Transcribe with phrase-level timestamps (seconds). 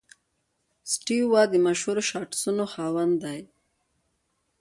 [0.91, 3.41] سټیو وا د مشهور شاټسونو خاوند دئ.